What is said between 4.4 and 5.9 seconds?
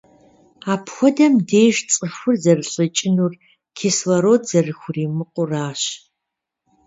зэрыхуримыкъуращ.